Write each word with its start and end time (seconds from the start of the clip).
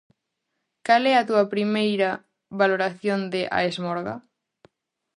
Cal 0.87 1.03
é 1.11 1.13
a 1.17 1.27
túa 1.29 1.45
primeira 1.53 2.11
valoración 2.61 3.19
de 3.33 3.41
A 3.57 3.59
esmorga? 3.69 4.15